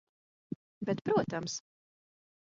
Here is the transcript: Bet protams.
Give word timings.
Bet 0.89 1.03
protams. 1.09 1.59